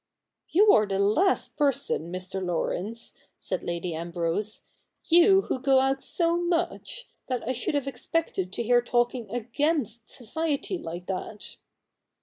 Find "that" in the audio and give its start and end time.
7.27-7.47, 11.05-11.57